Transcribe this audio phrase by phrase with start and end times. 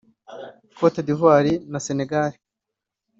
[0.79, 2.33] Côte d’Ivoire na Senegal